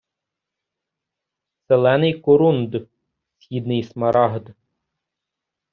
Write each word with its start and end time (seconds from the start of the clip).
Зелений 1.67 2.13
корунд– 2.23 2.71
східний 3.41 3.83
смарагд 3.89 4.45